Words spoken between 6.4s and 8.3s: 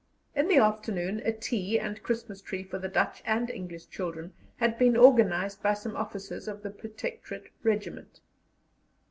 of the Protectorate Regiment.